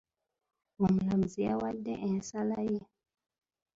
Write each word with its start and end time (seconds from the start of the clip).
Omulamuzi 0.83 1.39
yawadde 1.47 1.93
ensala 2.09 2.59
ye. 2.71 2.81